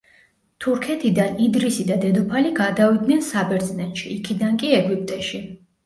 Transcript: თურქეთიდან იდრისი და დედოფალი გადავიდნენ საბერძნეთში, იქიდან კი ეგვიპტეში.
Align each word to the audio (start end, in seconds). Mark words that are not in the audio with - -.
თურქეთიდან 0.63 1.35
იდრისი 1.49 1.85
და 1.91 1.99
დედოფალი 2.07 2.55
გადავიდნენ 2.63 3.25
საბერძნეთში, 3.31 4.11
იქიდან 4.19 4.63
კი 4.65 4.77
ეგვიპტეში. 4.85 5.49